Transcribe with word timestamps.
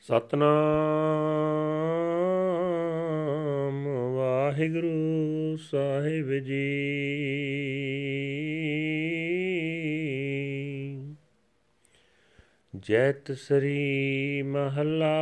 ਸਤਨਾਮ 0.00 0.54
ਵਾਹਿਗੁਰੂ 4.14 5.56
ਸਾਹਿਬ 5.56 6.32
ਜੀ। 6.32 6.66
ਜੈਤ 12.76 13.32
ਸ੍ਰੀ 13.32 14.42
ਮਹਲਾ 14.42 15.14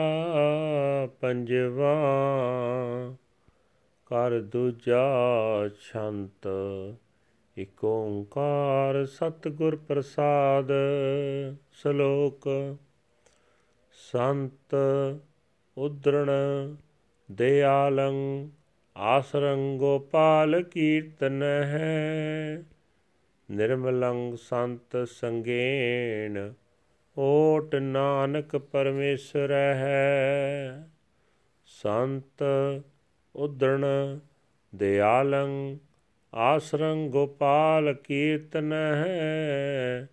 ਪੰਜਵਾ 1.21 1.95
ਕਰ 4.07 4.41
ਦੂਜਾ 4.41 5.05
ਛੰਤ, 5.69 6.49
ਇਕ 7.57 7.85
ਓੰਕਾਰ 7.85 9.07
ਸਤਿਗੁਰ 9.07 9.77
ਪ੍ਰਸਾਦ, 9.77 10.73
ਸ਼ਲੋਕ 11.73 12.49
ਸੰਤ 13.99 14.77
ਉਦਰਣ 15.77 16.31
ਦਿਆਲੰ 17.33 18.49
ਆਸਰੰ 18.97 19.79
ਗੋਪਾਲ 19.79 20.63
ਕੀਰਤਨ 20.63 21.43
ਹੈ। 21.43 22.63
ਨਿਰਮਲੰ 23.51 24.37
ਸੰਤ 24.37 25.09
ਸੰਗੇਣ 25.09 26.53
ਓਟ 27.17 27.75
ਨਾਨਕ 27.75 28.57
ਪਰਮੇਸ਼ਰ 28.57 29.51
ਹੈ। 29.53 30.89
ਸੰਤ 31.67 32.45
ਉਦਰਣ 33.37 33.85
ਦਿਆਲੰ 34.75 35.79
ਆਸਰੰ 36.35 37.09
ਗੋਪਾਲ 37.09 37.95
ਕੀਰਤਨ 37.95 38.73
ਹੈ। 38.73 40.09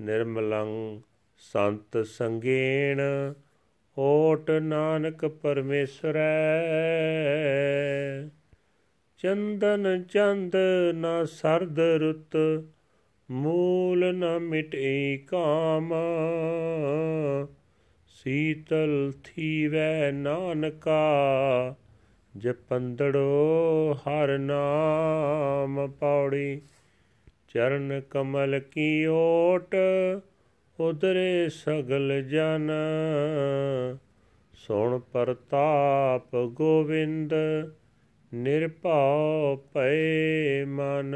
ਨਿਰਮਲੰ 0.00 1.00
ਸੰਤ 1.42 2.06
ਸੰਗੇਣ 2.06 3.00
ਓਟ 3.98 4.50
ਨਾਨਕ 4.50 5.26
ਪਰਮੇਸ਼ਰੈ। 5.26 6.20
ਚੰਦਨ 9.18 10.02
ਚੰਦ 10.02 10.56
ਨਾ 10.94 11.24
ਸਰਦ 11.24 11.80
ਰੁੱਤ, 11.80 12.62
ਮੂਲ 13.30 14.14
ਨ 14.14 14.38
ਮਿਟੇ 14.38 15.16
ਕਾਮ। 15.16 15.94
ਸੀਤਲ 18.08 19.12
ਥੀਵੈ 19.24 20.12
ਨਾਨਕਾ, 20.12 21.00
ਜਪੰਦੜੋ 22.36 23.92
ਹਰ 23.92 24.38
ਨਾਮ 24.38 25.90
ਪੌੜੀ। 25.90 26.60
ਚਰਨ 27.48 28.00
ਕਮਲ 28.10 28.60
ਕੀ 28.60 29.06
ਓਟ 29.06 29.74
ਉਦਰੇ 30.82 31.48
ਸਗਲ 31.48 32.22
ਜਨ, 32.22 32.70
ਸੁਣ 34.54 34.98
ਪ੍ਰਤਾਪ 34.98 36.36
ਗੋਵਿੰਦ, 36.36 37.34
ਨਿਰਭਉ 38.34 39.56
ਭਏ 39.74 40.64
ਮਨ। 40.64 41.14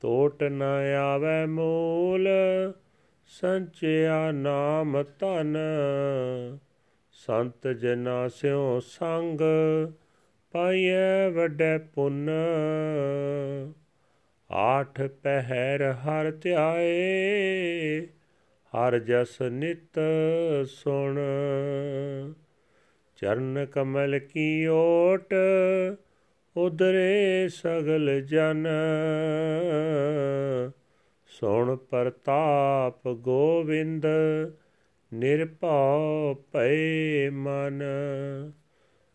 ਟੋਟ 0.00 0.42
ਨ 0.42 0.62
ਆਵੇ 1.02 1.46
ਮੂਲ, 1.46 2.28
ਸੰਚਿਆ 3.26 4.32
ਨਾਮ 4.32 5.02
ਧਨ। 5.02 5.56
ਸੰਤ 7.12 7.68
ਜਨਾ 7.68 8.28
ਸਿਓ 8.28 8.80
ਸੰਗ, 8.80 9.40
ਪਾਈਐ 10.52 11.28
ਵੱਡੇ 11.28 11.78
ਪੁੰਨ। 11.78 12.30
ਆਠ 14.54 15.02
ਪਹਿਰ 15.02 15.92
ਹਰ 15.92 16.30
ਧਿਆਏ, 16.30 18.06
ਹਰ 18.72 18.98
ਜਸ 18.98 19.42
ਨਿਤ 19.42 20.00
ਸੁਣ। 20.66 21.20
ਚਰਨ 23.16 23.66
ਕਮਲ 23.72 24.18
ਕੀ 24.18 24.66
ਓਟ 24.66 25.34
ਉਦਰੇ 26.56 27.48
ਸਗਲ 27.48 28.20
ਜਨ। 28.20 28.66
ਸੁਣ 31.26 31.76
ਪ੍ਰਤਾਪ 31.76 33.08
ਗੋਵਿੰਦ, 33.08 34.06
ਨਿਰਭਉ 35.14 36.34
ਭਏ 36.52 37.30
ਮਨ। 37.30 37.82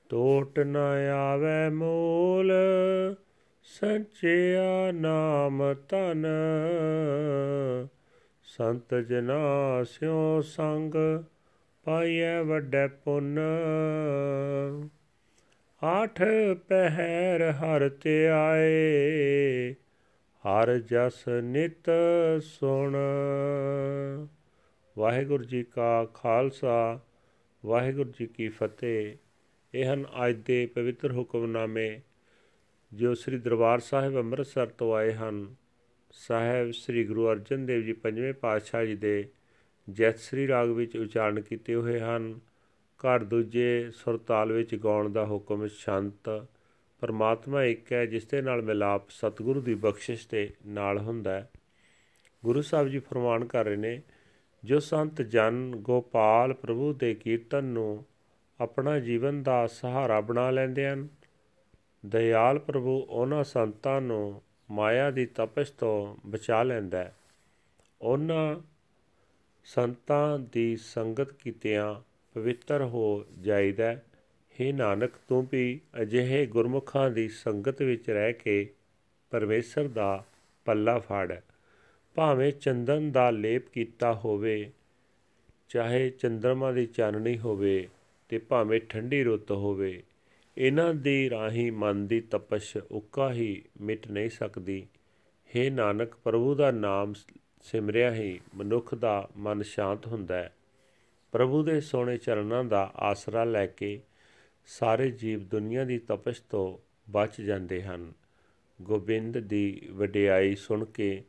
ਟੋਟ 0.10 0.60
ਨ 0.60 0.78
ਆਵੇ 1.14 1.70
ਮੂਲ 1.70 2.52
ਸੰਚਿਆ 3.70 4.92
ਨਾਮ 4.92 5.76
ਤਨ 5.90 6.26
ਸੰਤ 8.44 8.96
ਜਨਾ 8.96 9.44
ਸਿਓ 9.84 10.42
ਸੰਗ, 10.42 11.24
ਪਾਈਐ 11.84 12.42
ਵੱਡੇ 12.42 12.88
ਪੁੰਨ। 12.88 13.40
ਆਠ 15.84 16.22
ਪਹਿਰ 16.68 17.52
ਹਰ 17.52 17.90
ਤੇ 17.90 18.28
ਆਏ 18.28 19.74
ਹਰ 20.40 20.78
ਜਸ 20.78 21.28
ਨਿਤ 21.44 21.90
ਸੁਣ। 22.42 22.96
ਵਾਹਿਗੁਰੂ 24.98 25.44
ਜੀ 25.44 25.64
ਕਾ 25.64 26.06
ਖਾਲਸਾ, 26.06 27.00
ਵਾਹਿਗੁਰੂ 27.66 28.12
ਜੀ 28.20 28.26
ਕੀ 28.26 28.50
ਫਤਿਹ। 28.50 29.18
ਇਹ 29.74 29.94
ਹਨ 29.94 30.06
ਅੱਜ 30.28 30.36
ਦੇ 30.36 30.66
ਪਵਿੱਤਰ 30.66 31.12
ਹੁਕਮਨਾਮੇ 31.12 32.00
ਜੋ 32.94 33.14
ਸ੍ਰੀ 33.14 33.38
ਦਰਬਾਰ 33.38 33.80
ਸਾਹਿਬ 33.80 34.18
ਅੰਮ੍ਰਿਤਸਰ 34.18 34.68
ਤੋਂ 34.68 34.96
ਆਏ 34.96 35.14
ਹਨ, 35.14 35.56
ਸਾਹਿਬ 36.12 36.72
ਸ੍ਰੀ 36.72 37.06
ਗੁਰੂ 37.06 37.32
ਅਰਜਨ 37.32 37.66
ਦੇਵ 37.66 37.82
ਜੀ 37.82 37.94
ਪੰਜਵੇਂ 37.94 38.34
ਪਾਤਸ਼ਾਹ 38.34 38.86
ਜੀ 38.86 38.96
ਦੇ 38.96 39.30
ਜੈਤ 39.90 40.20
ਸ੍ਰੀ 40.20 40.48
ਰਾਗ 40.48 40.70
ਵਿੱਚ 40.70 40.98
ਉਚਾਰਨ 40.98 41.42
ਕੀਤੇ 41.42 41.76
ਹੋਏ 41.76 42.00
ਹਨ। 42.00 42.40
ਘਰ 43.00 43.24
ਦੂਜੇ 43.24 43.92
ਸੁਰਤਾਲ 43.92 44.52
ਵਿੱਚ 44.52 44.76
ਗਾਉਣ 44.76 45.10
ਦਾ 45.10 45.26
ਹੁਕਮ 45.26 45.68
ਸ਼ਾਂਤ 45.68 46.48
ਪਰਮਾਤਮਾ 47.00 47.64
ਇੱਕ 47.64 47.94
ਹੈ, 47.94 48.06
ਜਿਸ 48.06 48.26
ਦੇ 48.26 48.42
ਨਾਲ 48.42 48.62
ਮਿਲਾਪ 48.62 49.10
ਸਤਿਗੁਰੂ 49.10 49.62
ਦੀ 49.62 49.76
ਬਖਸ਼ਿਸ਼ 49.76 50.28
ਦੇ 50.30 50.50
ਨਾਲ 50.68 50.98
ਹੁੰਦਾ 50.98 51.32
ਹੈ। 51.32 51.50
ਗੁਰੂ 52.46 52.62
ਸਾਹਿਬ 52.62 52.88
ਜੀ 52.88 53.00
ਫਰਮਾਨ 53.00 53.46
ਕਰ 53.46 53.66
ਰਹੇ 53.66 53.76
ਨੇ, 53.76 54.02
ਜੋ 54.64 54.80
ਸੰਤ 54.80 55.22
ਜਨ 55.22 55.74
ਗੋਪਾਲ 55.76 56.54
ਪ੍ਰਭੂ 56.54 56.94
ਦੇ 56.94 57.16
ਕੀਰਤਨ 57.16 57.64
ਨੂੰ 57.64 58.06
ਆਪਣਾ 58.60 59.00
ਜੀਵਨ 59.00 59.44
ਦਾ 59.44 59.68
ਸਹਾਰਾ 59.68 60.22
ਬਣਾ 60.22 60.52
ਲੈਂਦੇ 60.52 60.88
ਹਨ 60.88 61.08
ਦਇਆਲ 62.06 62.60
ਪ੍ਰਭੂ 62.60 63.06
ਉਹਨਾਂ 63.10 63.44
ਸੰਤਾਂ 63.44 64.02
ਨੂੰ 64.02 64.42
ਮਾਇਆ 64.72 65.12
ਦੀ 65.12 65.26
ਤਪਸ਼ 65.26 65.72
ਤੋਂ 65.72 66.16
ਬਚਾ 66.26 66.64
ਲੈਂਦਾ 66.64 66.98
ਹੈ। 66.98 67.16
ਉਹਨਾਂ 68.02 68.60
ਸੰਤਾਂ 69.64 70.40
ਦੀ 70.40 70.76
ਸੰਗਤ 70.76 71.34
ਕੀਤਿਆਂ 71.34 71.96
ਪਵਿੱਤਰ 72.34 72.84
ਹੋ 72.84 73.26
ਜਾਈਦਾ 73.42 73.86
ਹੈ। 73.86 74.04
ਨਾਨਕ, 74.74 75.12
ਤੂੰ 75.28 75.48
ਵੀ 75.52 75.82
ਅਜਿਹੇ 76.02 76.46
ਗੁਰਮੁਖਾਂ 76.46 77.12
ਦੀ 77.12 77.30
ਸੰਗਤ 77.30 77.82
ਵਿੱਚ 77.82 78.10
ਰਹਿ 78.10 78.34
ਕੇ 78.34 78.74
ਪਰਮੇਸ਼ਰ 79.30 79.88
ਦਾ 79.88 80.24
ਪੱਲਾ 80.66 81.00
ਫੜ। 81.00 81.40
ਭਾਵੇਂ 82.16 82.52
ਚੰਦਨ 82.52 83.12
ਦਾ 83.12 83.30
ਲੇਪ 83.30 83.70
ਕੀਤਾ 83.70 84.14
ਹੋਵੇ, 84.14 84.72
ਚਾਹੇ 85.70 86.10
ਚੰਦਰਮਾ 86.10 86.72
ਦੀ 86.72 86.86
ਚਾਨਣੀ 86.86 87.38
ਹੋਵੇ 87.38 87.88
ਤੇ 88.30 88.38
ਭਾਵੇਂ 88.38 88.82
ਠੰਡੀ 88.90 89.24
ਰੁੱਤ 89.24 89.52
ਹੋਵੇ 89.52 90.04
ਇਹਨਾਂ 90.60 90.94
ਦੀ 90.94 91.30
ਰਾਹੀ 91.30 91.70
ਮਨ 91.70 92.08
ਦੀ 92.08 92.22
ਤਪਸ਼ 92.22 92.78
ਉੱਕਾ 92.92 93.34
ਹੀ 93.34 93.64
ਮਿਟ 93.82 94.08
ਨਹੀਂ 94.08 94.30
ਸਕਦੀ। 94.30 94.88
हे 95.48 95.74
ਨਾਨਕ, 95.74 96.16
ਪ੍ਰਭੂ 96.16 96.56
ਦਾ 96.56 96.72
ਨਾਮ 96.72 97.14
ਸਿਮਰਿਆ 97.62 98.14
ਹੀ 98.14 98.40
ਮਨੁੱਖ 98.56 98.96
ਦਾ 98.96 99.30
ਮਨ 99.38 99.62
ਸ਼ਾਂਤ 99.62 100.08
ਹੁੰਦਾ 100.08 100.36
ਹੈ। 100.36 100.56
ਪ੍ਰਭੂ 101.32 101.64
ਦੇ 101.64 101.82
ਸੋਹਣੇ 101.82 102.18
ਚਰਨਾਂ 102.18 102.64
ਦਾ 102.64 102.92
ਆਸਰਾ 102.96 103.44
ਲੈ 103.44 103.66
ਕੇ 103.66 104.02
ਸਾਰੇ 104.66 105.12
ਜੀਵ 105.12 105.40
ਦੁਨੀਆ 105.40 105.84
ਦੀ 105.84 106.00
ਤਪਸ਼ 106.00 106.42
ਤੋਂ 106.50 106.78
ਬਚ 107.12 107.42
ਜਾਂਦੇ 107.42 107.84
ਹਨ। 107.84 108.14
ਗੋਬਿੰਦ 108.82 109.38
ਦੀ 109.38 109.88
ਵਡਿਆਈ 109.92 110.56
ਸੁਣ 110.56 110.86
ਕੇ 110.86 111.24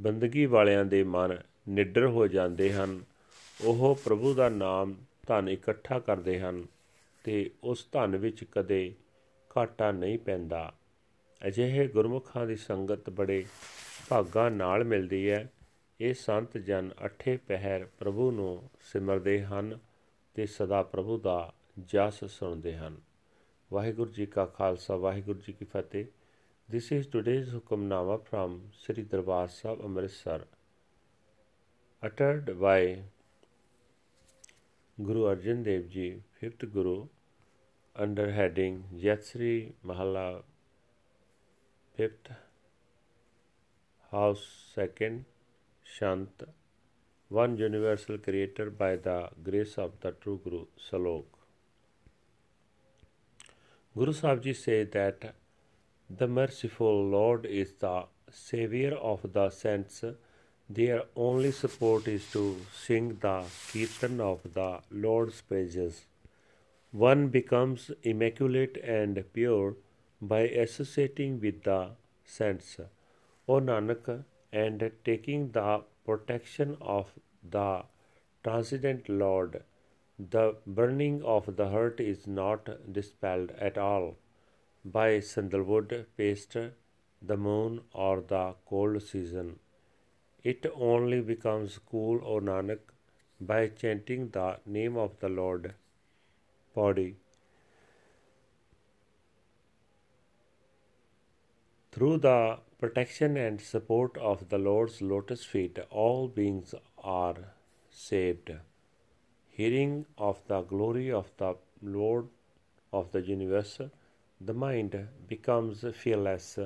ਬੰਦਗੀ 0.00 0.46
ਵਾਲਿਆਂ 0.46 0.84
ਦੇ 0.84 1.04
ਮਨ 1.04 1.38
ਨਿਡਰ 1.68 2.06
ਹੋ 2.06 2.26
ਜਾਂਦੇ 2.26 2.72
ਹਨ। 2.72 3.04
ਉਹ 3.64 4.00
ਪ੍ਰਭੂ 4.04 4.34
ਦਾ 4.34 4.48
ਨਾਮ 4.48 4.94
ਧਨ 5.28 5.48
ਇਕੱਠਾ 5.48 5.98
ਕਰਦੇ 5.98 6.40
ਹਨ। 6.40 6.64
ਤੇ 7.24 7.50
ਉਸ 7.64 7.88
ਧਨ 7.92 8.16
ਵਿੱਚ 8.16 8.44
ਕਦੇ 8.44 8.94
ਘਾਟਾ 9.58 9.92
ਨਹੀਂ 9.92 10.18
ਪੈਂਦਾ। 10.18 10.74
ਅਜਿਹੇ 11.46 11.88
ਗੁਰਮੁਖਾਂ 11.88 12.46
ਦੀ 12.46 12.56
ਸੰਗਤ 12.56 13.10
ਬੜੇ 13.10 13.44
ਭਾਗਾਂ 14.08 14.50
ਨਾਲ 14.50 14.84
ਮਿਲਦੀ 14.84 15.30
ਹੈ। 15.30 15.52
ਇਹ 16.00 16.14
ਸੰਤ 16.14 16.58
ਜਨ 16.58 16.90
ਅਠੇ 17.06 17.36
ਪਹਿਰ 17.36 17.84
ਪ੍ਰਭੂ 17.98 18.30
ਨੂੰ 18.30 18.70
ਸਿਮਰਦੇ 18.80 19.44
ਹਨ 19.44 19.78
ਤੇ 20.34 20.46
ਸਦਾ 20.46 20.82
ਪ੍ਰਭੂ 20.82 21.18
ਦਾ 21.18 21.54
ਜਸ 21.86 22.24
ਸੁਣਦੇ 22.24 22.76
ਹਨ। 22.76 22.96
ਵਾਹਿਗੁਰੂ 23.72 24.10
ਜੀ 24.10 24.26
ਕਾ 24.26 24.46
ਖਾਲਸਾ, 24.46 24.96
ਵਾਹਿਗੁਰੂ 24.96 25.38
ਜੀ 25.38 25.52
ਕੀ 25.52 25.64
ਫਤਿਹ। 25.64 26.04
This 26.74 26.98
is 26.98 27.04
today's 27.16 27.48
Hukamnama 27.54 28.18
from 28.22 28.52
Sri 28.56 29.04
Darbar 29.04 29.46
Sahib, 29.46 29.86
Amritsar, 29.86 30.40
uttered 32.08 32.54
by 32.54 33.02
Guru 35.04 35.22
Arjan 35.34 35.64
Dev 35.64 35.88
Ji, 35.90 36.22
5th 36.40 36.72
Guru, 36.72 37.08
under 37.96 38.30
heading 38.30 38.84
Yatsri 38.94 39.72
Mahala, 39.84 40.42
5th 41.98 42.30
House, 44.12 44.44
2nd 44.76 45.24
Shant, 45.82 46.44
one 47.30 47.56
universal 47.56 48.18
creator 48.18 48.70
by 48.70 48.94
the 48.94 49.28
grace 49.42 49.76
of 49.76 49.98
the 50.02 50.12
true 50.12 50.40
Guru 50.44 50.66
Salok. 50.88 51.24
Guru 53.96 54.12
Sahib 54.12 54.42
Ji 54.42 54.52
say 54.52 54.84
that 54.84 55.34
the 56.08 56.28
merciful 56.28 57.08
Lord 57.08 57.44
is 57.44 57.72
the 57.80 58.04
savior 58.30 58.94
of 58.94 59.32
the 59.32 59.50
saints. 59.50 60.04
Their 60.74 61.02
only 61.14 61.50
support 61.52 62.08
is 62.08 62.30
to 62.32 62.42
sing 62.72 63.18
the 63.20 63.44
kirtan 63.70 64.20
of 64.20 64.42
the 64.54 64.80
Lord's 64.90 65.40
praises. 65.42 66.06
One 66.92 67.28
becomes 67.28 67.90
immaculate 68.02 68.78
and 68.82 69.22
pure 69.34 69.74
by 70.22 70.42
associating 70.64 71.40
with 71.40 71.64
the 71.64 71.90
saints. 72.24 72.78
O 73.46 73.60
Nanak, 73.60 74.24
and 74.50 74.90
taking 75.04 75.50
the 75.50 75.82
protection 76.06 76.76
of 76.80 77.12
the 77.56 77.82
transcendent 78.42 79.10
Lord, 79.10 79.64
the 80.18 80.56
burning 80.66 81.22
of 81.22 81.56
the 81.56 81.68
heart 81.68 82.00
is 82.00 82.26
not 82.26 82.70
dispelled 83.00 83.50
at 83.58 83.76
all 83.76 84.16
by 84.84 85.20
sandalwood 85.20 86.06
paste, 86.16 86.56
the 87.20 87.36
moon, 87.36 87.82
or 87.92 88.22
the 88.22 88.54
cold 88.64 89.02
season. 89.02 89.58
It 90.42 90.66
only 90.74 91.20
becomes 91.20 91.78
cool, 91.78 92.20
O 92.24 92.40
Nanak, 92.40 92.80
by 93.40 93.68
chanting 93.68 94.30
the 94.30 94.58
name 94.66 94.96
of 94.96 95.18
the 95.20 95.28
Lord. 95.28 95.74
Body. 96.74 97.16
Through 101.92 102.18
the 102.18 102.58
protection 102.78 103.36
and 103.36 103.60
support 103.60 104.16
of 104.16 104.48
the 104.48 104.58
Lord's 104.58 105.00
lotus 105.02 105.44
feet, 105.44 105.78
all 105.90 106.26
beings 106.26 106.74
are 106.98 107.36
saved. 107.90 108.50
Hearing 109.50 110.06
of 110.16 110.40
the 110.48 110.62
glory 110.62 111.12
of 111.12 111.30
the 111.36 111.56
Lord 111.82 112.28
of 112.92 113.12
the 113.12 113.20
universe, 113.20 113.80
the 114.40 114.54
mind 114.54 115.08
becomes 115.28 115.84
fearless. 115.94 116.58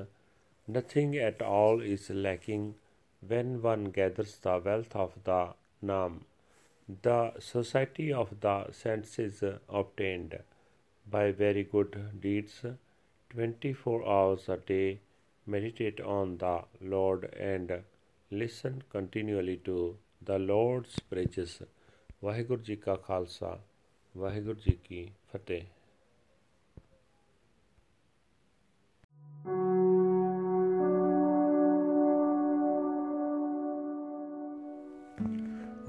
Nothing 0.67 1.17
at 1.17 1.41
all 1.41 1.81
is 1.81 2.09
lacking 2.09 2.75
when 3.26 3.62
one 3.62 3.84
gathers 3.84 4.36
the 4.38 4.58
wealth 4.58 4.94
of 4.96 5.12
the 5.24 5.54
Nam. 5.80 6.24
The 7.02 7.32
society 7.38 8.12
of 8.12 8.40
the 8.40 8.70
senses 8.72 9.42
obtained 9.68 10.38
by 11.06 11.32
very 11.32 11.64
good 11.64 12.20
deeds, 12.20 12.64
24 13.30 14.06
hours 14.06 14.48
a 14.48 14.56
day, 14.56 15.00
meditate 15.46 16.00
on 16.00 16.38
the 16.38 16.64
Lord 16.80 17.24
and 17.34 17.82
listen 18.30 18.82
continually 18.90 19.56
to 19.64 19.96
the 20.24 20.38
Lord's 20.38 20.98
praises. 21.10 21.62
Waheguru 22.24 22.62
ji 22.62 22.76
ਕਾ 22.76 22.94
ਖਾਲਸਾ 22.96 23.58
ਵਾਹਿਗੁਰੂ 24.16 24.60
ਜੀ 24.60 24.76
ਕੀ 24.84 25.08
ਫਤਿਹ 25.32 25.62